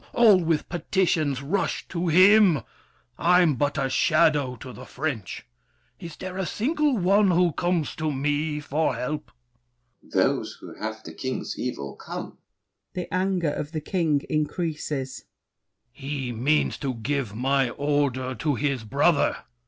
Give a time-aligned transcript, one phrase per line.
[0.13, 2.63] All with petitions rush To him!
[3.19, 5.45] I'm but a shadow to the French!
[5.99, 9.31] Is there a single one who comes to me For help?
[10.01, 10.37] DUKE DE BELLEGARDE.
[10.39, 12.39] Those who have the king's evil come.
[12.95, 15.25] [The anger of The King increases.
[15.93, 16.09] THE KING.
[16.19, 19.37] He means to give my order to his brother!